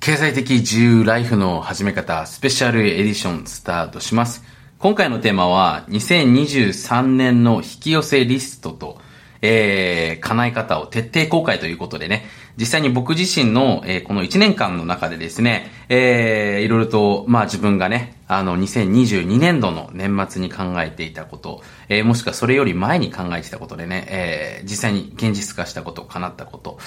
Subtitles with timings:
[0.00, 4.42] 経済的自由ライフの始め方スペシャルエディションスタートします。
[4.78, 8.98] 今回のテーマは2023年の引き寄せリストと、
[9.42, 12.24] えー、叶え方を徹底公開ということでね、
[12.56, 26.78] 実際に僕自身の、えー、この1年間の中でですね、えー、いろいろと、まあ自分がね、あの、2022年度の年末に考えていたこと、えー、もしくはそれより前に考えてたことでね、えー、実際に現実化したこと、叶ったこと、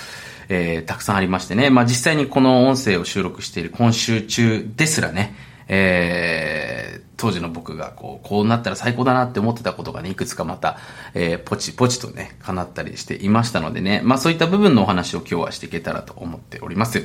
[0.47, 5.35] えー、たくさんありましてね、まあ実際にこの音声を収録している今週中ですらね、
[5.75, 10.77] えー、当時の僕がこう、こうなったら最高だなって思ってたことがね、いくつかまた、
[11.15, 17.03] えー、ポチポチとね、叶ったりしていましたのでね、まあそういった部分のお話を今日はしていけたらと思っております。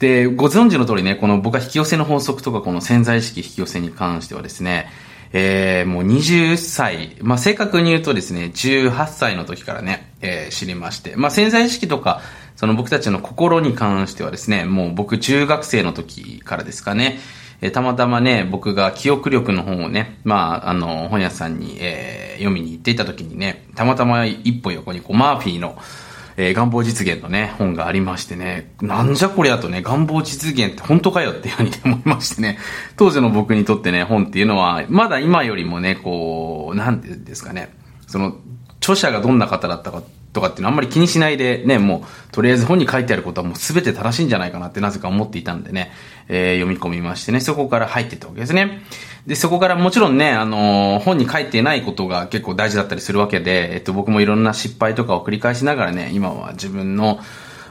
[0.00, 4.90] で、ご存知の通りね、この僕は引き寄せの法則とかこの潜在意識引き寄せに関してはですね、
[5.32, 12.20] えー、もう20歳、まあ、正確に言うとですね、18歳の時からね、えー、知りまして、まあ、潜在意識とか、
[12.56, 17.18] その僕たちの心に関してはですね、もう僕中学生の時からですかね、
[17.62, 25.78] え、たまたまね、僕が記憶力の本をね、まあ、あの、本屋さんに、えー、読みに行っていた時にね、たまたま一歩横にこう、マーフィーの、
[26.36, 32.58] えー、願望実現のね、本がありましてね、なんじゃこりゃとね、願望実現って本当かよっていうふうに思いましてね、
[32.96, 37.72] 当時の僕にとってね、本っていうのは、まだ今よりもね、こう、なんていうんですかね、
[38.08, 38.38] その、
[38.80, 40.02] 著者がどんな方だったか
[40.32, 45.92] とかっていうのはあんまり気にしないでね、もう、とりあえず本に書いてあることはもう全て正しいんじゃないかなってなぜか思っていたんでね、
[46.28, 48.82] えー、読み込みましてね、そこから入ってったわけですね。
[49.26, 57.20] で、そこからもちろんね、あのー、本に書いてないことが結構大事だったりするわけで、えっと、僕もいろんな失敗とかを繰り返しながらね、今は自分の、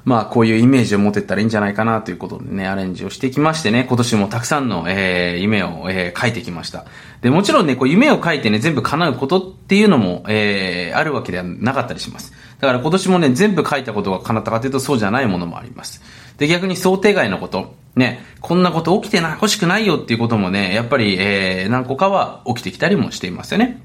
[0.04, 6.86] まあ、こういうイメージを持ってったらいいんじゃないかなということでね、アレンジをしてきましてね、今年もたくさんの、えー、夢を、えー、書いてきました。
[7.22, 12.34] で、もちろんね、こう夢を書いてね、全部叶うことっていうのも、えー、あるわけではなかったりします。
[12.62, 16.02] だから今年もね、全部書いたことが叶ったかというとそうじゃないものもあります。
[16.38, 23.82] で、逆に想定外のこと、ね、こんなこと起きてな、欲しくないよっていうこともね、やっぱり、えー、何個かは起きてきたりもしていますよね。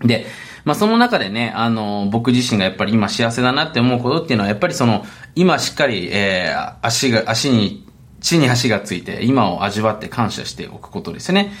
[0.00, 0.26] で、
[0.64, 7.86] まあ、その中でね、あの、僕自身がやっぱり今幸せだなって思うことっていうのは、やっぱりその、今しっかり、えー、足が、足に、
[8.20, 11.52] 地に足がついて、今を味わって感謝しておくことですね。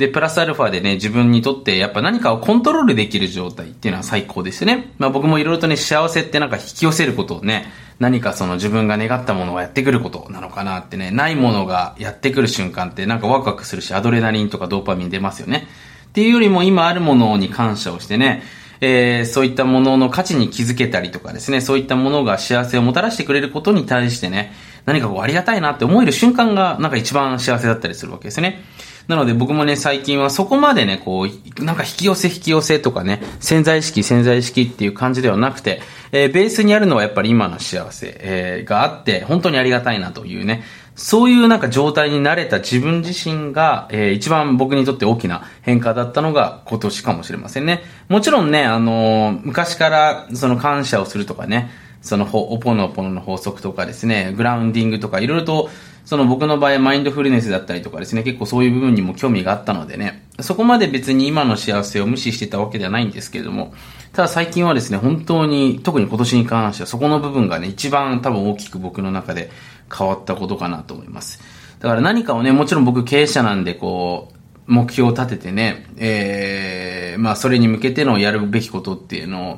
[0.00, 4.94] で、プラスアルファでね、自分にとってやっぱ何かをコントロールできる状態っていうのは最高ですよね。
[4.96, 7.66] まあ僕もいろいろとね、幸せってなんか引き寄せることをね、
[7.98, 15.66] 何かその自分が願ったものがやってくることなのかなってね、ないものがやってくる瞬間ってなんかワクワクするし、アドレナリンとかドーパミン出ますよね。
[16.08, 18.42] っていうよりも今あるものに感謝をしてね、
[18.80, 24.54] えー、そういったものの価値に気づけたりとかですね、そういったものが幸せをもたらしてくれることに対してね、
[24.86, 28.64] 何かこうありがたいなって思える瞬間がなんか一番幸せだったりするわけですね。
[29.08, 35.80] なので僕もね、最近はそこまでね、こう、なんか引き寄せ引き寄せとかね、潜在意識潜在意識っていう感じではなくて、
[36.12, 47.82] えー、ベースにあるのはやっぱり今の幸せ、えー、があって、本当にありがたいなというね、そういうなんか状態になれた自分自身が、えー、一番僕にとって大きな変化だったのが今年かもしれませんね。
[48.08, 51.70] もちろんね、あのー、昔からその感謝をするとかね、
[52.02, 55.70] そのおポノポノの法則とかですね、グラウンディングとかいろいろと、
[56.04, 63.74] その僕の場合マインドフルネスだったりとかですね、結構そういう部分にも興味があったのでね、そこまで別に今の幸せを無視してたわけではないんですけれども、
[64.12, 69.50] ただ最近はですね、本当に、特に今年に関してはそこの部分がね、一番多分大きく僕の中で
[69.94, 71.40] 変わったことかなと思います。
[71.80, 79.56] だから何かをね、もちろん僕経営者なんで、こう、目標を立ててね、えー、まあそれに向けてのやるべきことっていうのを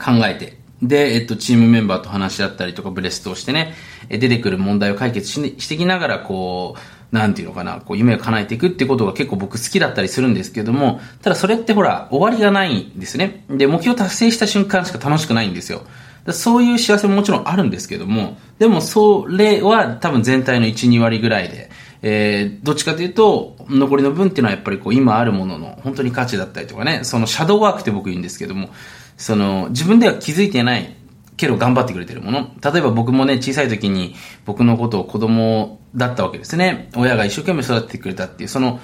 [0.00, 3.74] 考えて、で、えっと、チームメンバーと話し合ったりとかブレストをしてね、
[4.08, 13.44] 出てくる問題を解決ししてきながら、こう、なんていうのかな、こう、夢を叶えていくってことが結構僕好きだったりするんですけども、ただそれってほら、終わりがないんですね。
[13.48, 15.82] で、目標達成した瞬間しか楽しくないんですよ。
[16.30, 21.70] そういう幸せももちろんあるんですけども、でもそれは多分全体の1、2割ぐらいで、
[22.02, 28.70] えー、どっちかというと、残りの分っていうのはやっぱりこう今あるものの本当に価値だったりとかね、そのシャドーワークって僕言うんですけども、
[29.16, 30.96] その自分では気づいてない
[31.36, 32.50] けど頑張ってくれてるもの。
[32.62, 34.14] 例えば僕もね、小さい時に
[34.44, 36.90] 僕のことを子供だったわけですね。
[36.96, 38.80] 親が一生懸命育ててくれたっていう、その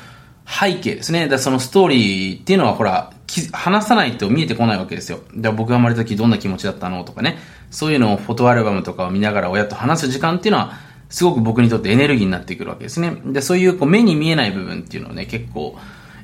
[0.47, 1.29] 背景ですね。
[1.29, 3.13] だそのストーリーっていうのはほら、
[3.53, 5.21] 話さないと見えてこないわけですよ。
[5.37, 7.39] だ僕が生まれた時どんな気持ちだったのとかね。
[7.71, 10.73] そういうのをフォトアルバムとかを見ながら親と話す時間っていうのは、
[11.11, 13.17] すごく僕にとってエネルギーになってくるわけですね。
[13.27, 15.79] で、そういうこう目に見えない部分っていうのをね、結構、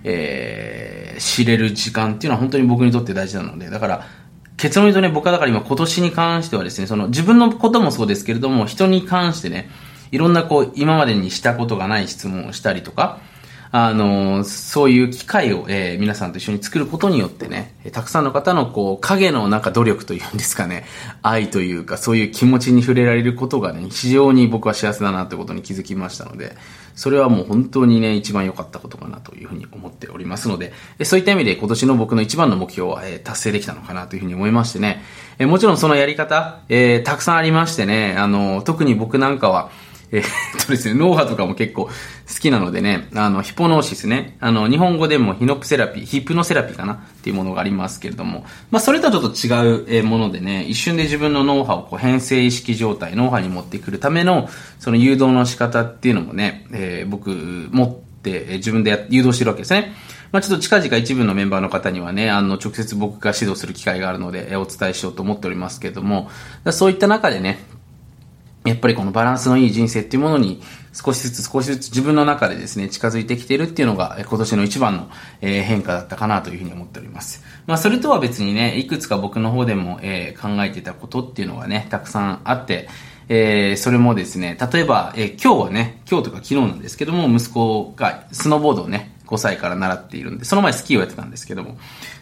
[0.04, 4.06] えー、知れる時間っていうのは本当に僕にとって大事なので、だから、
[4.56, 9.68] 結論言うとね、僕はだから今今年に関してはですね、その自分のこともそうですけれども、人に関してね、
[10.12, 13.18] いろんなこう、今までにしたことがない質問をしたりとか、
[13.76, 20.84] あの、そういう機会を、えー、皆さんと一緒に作ることによってね、たくさんの方のこう、影のなんか努力というんですかね、
[21.22, 26.56] 愛というか、そういう気持ちに触れられることがね、非常に僕は幸せだなということに気づきましたので、
[26.94, 30.72] それはもう本当にね、一番良かったことかなというふうに思っておりますので、
[31.02, 35.02] そういった意味で今年の僕の一番の目標は、え、達成できたのかなというふうに思いましてね、
[35.40, 39.70] え、もちろんそのやり方、えー、たくさんありましてね、あの、特に僕なんかは、
[40.14, 40.22] え、っ
[40.64, 41.90] とですね、脳波とかも結構好
[42.40, 57.30] きなのでね、あの、ヒポノーシスね、あの、日本語でもヒノプセラピー、ヒプノセラピーかなっていうものがありますけれども、まあ、それとはちょっと違うものでね、一瞬で自分の脳波をこう変性意識状態、脳波に持ってくるための、その誘導の仕方っていうのもね、えー、僕、
[57.72, 59.94] 持って、自分で誘導してるわけですね。
[60.34, 66.28] まあ、ちょっと近々一部のメンバーの方にはね、あの、直接僕が指導する機会があるので、お伝えしようと思っておりますけれども、
[66.72, 67.60] そういった中でね、
[68.84, 70.60] ぱりこのバランスのいい人生っていうものに
[70.92, 75.08] 少しずつ少しずつ自分の中でですね、近づいてきてるっていうのが今年の一番の
[75.40, 77.42] 変化だったかなというふうに思っております。
[77.66, 80.02] まあそれとは別にね、いくつか僕の方でも考
[80.62, 82.88] えてたことっていうのがね、たくさんあって、
[83.30, 91.78] えー、それもですね、例えば、えー、今日はね、今日とか昨日なんですけども、息子がスノーボードをね、5歳から習っているんで、その前スキーをやってたんですけども、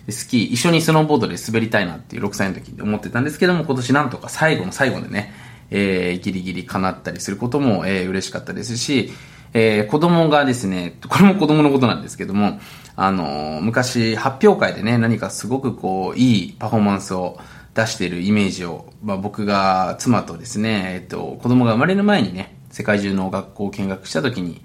[0.08, 5.34] スキー、一緒にスノーボードで滑りたいなっていう6歳の時に思ってたんですけども、今年なんとか最後の最後でね、
[5.72, 9.10] えー、ギリギリ叶ったりすることも、えー、嬉しかったですし、
[9.54, 12.60] えー、子供がですね、これも子供のことなんですけども、
[12.96, 17.38] あの、昔発表会でね、何かすごくこう、いいパフォーマンスを
[17.74, 24.62] 出しているイメージを、まあ、僕が妻とですね、えっと、子供が生まれる前にね、世界中の学校を見学した時に、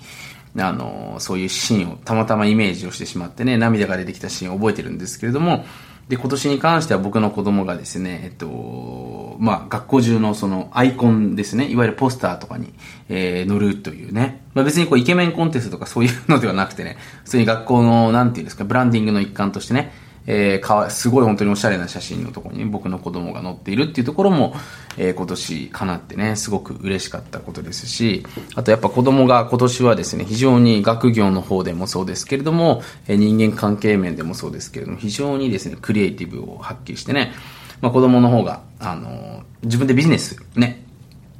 [0.57, 5.65] あの、そういうシーンをたまたまイメージをしてしまってね、涙が出てきたシーンを覚えてるんですけれども、
[6.09, 12.74] で、今年に関しては僕の子供がですね、えっと、まあ、学校中のそのアイコンですね、いわゆるポスターとかに、
[13.09, 19.92] えー、載るというね、まあ、別にこうイケメンコンテストとかそういうのではなくてね、普通に学校の、なんていうんですか、ブランディングの一環としてね、
[20.27, 24.53] えー、かわ、すごい本当におしゃれな写真のところに僕の子供が載っているっていうところも、
[24.97, 28.25] えー、今年かなってね、すごく嬉しかったことですし、
[28.56, 37.31] あとやっぱ子供が今年はですね、非常に学業の方でもそうですけれども、えー、人間関係面でもそうですけれども、非常にですね、クリエイティブを発揮してね、
[37.80, 40.87] まあ子供の方が、あの自分でビジネスね、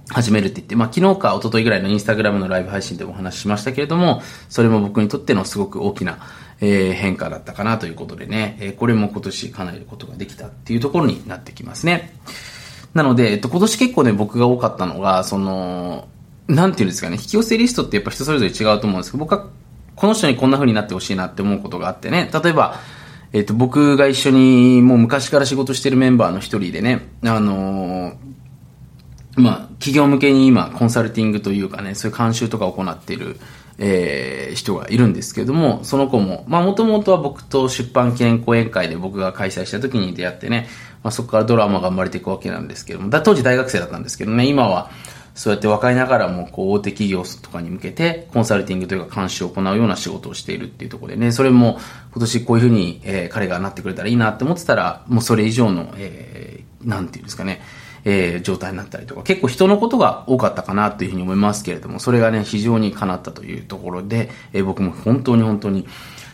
[0.10, 6.20] 始めるって言って、まあ昨日か一昨日ぐらいのインスタグラムのライブ配信でもお話ししましたけれども、それも僕にとってのすごく大きな、
[6.62, 12.14] えー、変化だったかなということでね、えー、これも今年叶えることができたっていうところになってきますね。
[12.94, 16.08] なので、えっと、今年結構ね、僕が多かったのが、その、
[16.48, 19.48] なんていうんですかね、引き寄せリストってやっぱ人それぞれ違うと思うんですけど、僕は
[19.96, 22.80] この人にこんな風になってほしいなって思うことがあってね、例えば、
[23.34, 28.16] えっと、僕が一緒にもう昔から仕事してるメンバーの一人でね、あのー、
[29.38, 33.40] まあ、企業向けに今、コンサルティングというかね、そういう監修とかを行っている、
[33.78, 40.68] えー、人がいるんですけれども、その子も、まあもともとは僕と出版記念講演会で僕が開催した時に出会ってね、
[41.04, 44.90] まあそこからドラマが生まれていくわけなんですけども、だ当時大学生だったんですけどね、今は
[45.36, 51.78] そうやって若いながらもこう大手企業とかに向けてコンサルティングというか監視を行うような仕事をしているっていうところでね、それも
[52.14, 57.62] 今年こういうふうに、えー、彼がなってくれたらいいなって思ってたら、もうそれ以上の、えー、なんていうんですかね、
[58.10, 65.86] えー、状態になったりとか、結構人のことが多かったかなというふうに思いますけれども、それがね、非常に叶ったというところで、えー、僕も本当に本当に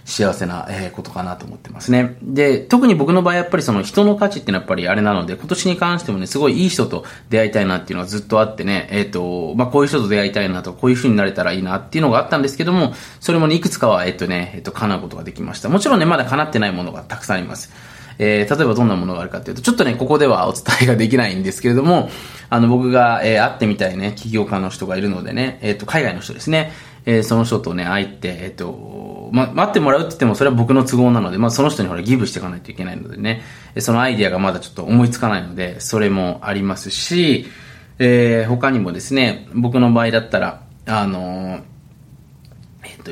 [0.06, 2.18] 幸せな、えことかなと思ってますね。
[2.22, 15.70] で、特に僕の場合やっぱりその人の価値ってのはやっぱりあれなので、今年に関してもね、すごいいい人と出会いたいなっていうのはずっとあってね、えっ、ー、と、まあ、こういう人と出会いたいなと、こういう風になれたらいいなっていうのがあったんですけども、それもね、いくつかは、えっ、ー、とね、えっ、ー、と、叶うことができました。
[15.70, 17.72] もちろんね、まだ叶ってないものがたくさんあります。
[18.24, 22.10] えー、例えばどんなものがあるかっていうと、ちょっとね、ここではお伝えができないんですけれども、
[22.50, 26.72] あの、僕が、えー、会ってみたいね、起業家の人がいるのでね、えっ、ー、と、海外の人ですね、
[27.06, 33.42] えー、その人とね、会って、えっ、ー、と、ま、待ってもらうって言っても、それは僕の都合なので、まあ、その人にほら、ギブしていかないといけないのでね、
[33.80, 37.48] そのアイディアがまだちょっと思いつかないので、それもありますし、
[38.00, 41.73] えー、他にもですね、僕の場合だったら、あのー
[42.84, 43.12] えっと、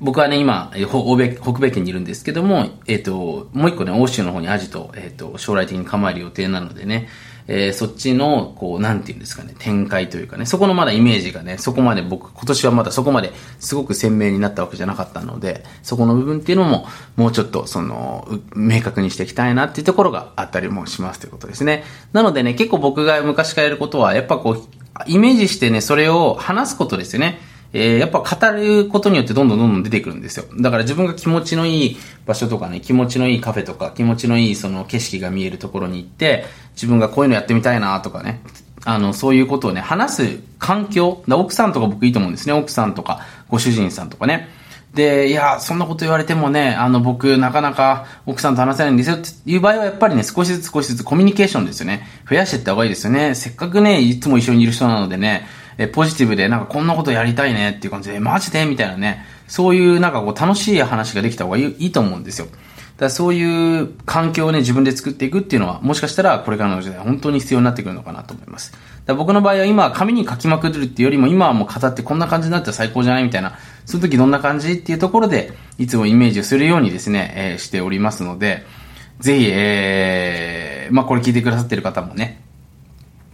[0.00, 7.08] 僕はね、今、欧米、北米圏にいるんですけども、えっと、もう一個ね、欧州の方にアジト、えっと、将来的に構える予定なのでね、
[7.48, 16.86] えー、そっちの、こう、なんていうんですかね、展開というかね、そこのまだイメージがね、そこまで僕、今年はまだそこまですごく鮮明になったわけじゃなかったので、そこの部分っていうのも、
[17.16, 21.84] もうちょっと、その、明確にしていきたいなっていうところがあったりもしますということですね。
[22.12, 27.51] なのでね、結構僕が昔からやることは、やっぱこう、イメージしてね、それを話すことですよね。
[27.72, 30.44] えー、やっぱ語ることによってどんどんどんどん出てくるんですよ。
[30.60, 38.42] だから自分が気持ちのいい場所とかね、気持ちのいいカフェとか、気持ちのいいその景色が見えるところに行って、自分がこういうのやってみたいなとかね、
[38.84, 42.52] あの、そういうことをね、話す環境、奥さんとか僕いいと思うんですね。
[42.52, 44.48] 奥さんとか、ご主人さんとかね。
[44.94, 52.06] で、いや、そんなこと言われてもね、あの、僕、なかなか奥さんと話せないんですよっていう場合は、やっぱりね、少しずつ少しずつコミュニケーションですよね。
[52.28, 53.34] 増やしていった方がいいですよね。
[53.34, 55.46] せっかくね、いつも一緒にいる人なのでね、
[55.78, 62.46] え、ポジティブで、なんかこんなことやりたいねっていう感じで、マジでみたいなね、そういうなんかこう楽しい話ができた方がいいと思うんですよ。
[62.46, 62.56] だか
[63.06, 68.72] らそういう環境をね、自分で作っていくっていうのは、もしかしたらこれからの時代本当に必要になってくるのかなと思います。
[69.06, 78.64] だ僕の場合は今、紙に書きまくるっていうよりも、今はもう語ってこんな感じになったら最高じゃないみたいな、その時どんな感じっていうところで、いつもイメージをするようにですね、えー、しておりますので、
[79.20, 82.42] ぜひ、えー、まあこれ聞いてくださってる方もね、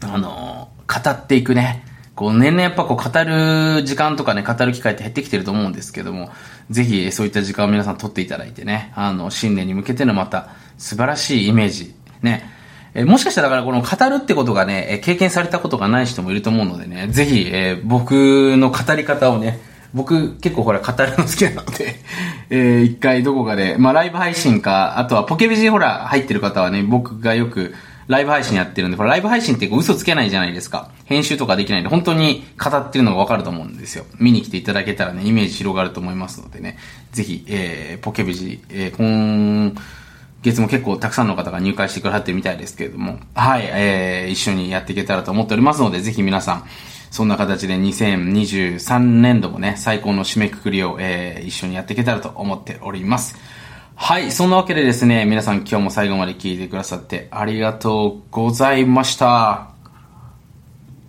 [0.00, 1.84] あのー、語っていくね、
[2.18, 6.30] こう年々やっぱこう語る時間とかね、語る機会って減ってきてると思うんですけども、
[6.68, 10.48] ぜひそういった時間を皆さん取っていただいてね、あの、新年に向けてのまた
[10.78, 12.50] 素晴らしいイメージ、ね、
[12.94, 19.60] えもしかしたらだからこの語るってことがね、経験されたことがない人もいると思うのでね、ぜひ、え、僕の語り方をね、
[19.94, 22.00] 僕結構ほら語るの好きなので
[22.50, 27.76] えー、一回どこかで、まあライブ配信か、あとはポケビジほら入ってる方はね、僕がよく
[28.08, 30.90] ライブ配信やってるんで、ほらライブ配信って嘘つけないじゃないですか。
[31.04, 34.06] 編集とかできないんで、本当に語ってるのがわかると思うんですよ。
[34.18, 36.78] 見に来ていただけたらね、イメージ広がると思いますのでね、
[37.12, 39.74] ぜひ、えー、ポケビジ、えー、今、
[40.42, 46.64] 月も結構たくさんの方が入会してくださってるみたいですけれども、はい、えー、一緒にやっていけたらと思っておりますので、ぜひ皆さん、
[47.10, 53.36] そんな形で2023年度もね、最高の締めくくりを、えー、一緒にやっていけたらと思っております。
[54.00, 59.77] はい、そんなわけでですね、皆さん今日も最後まで聞いてくださってありがとうございました。